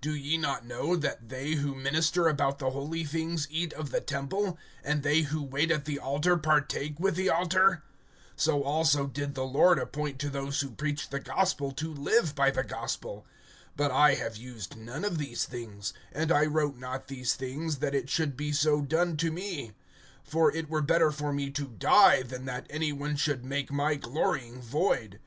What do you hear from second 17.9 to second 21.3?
it should be so done to me; for it were better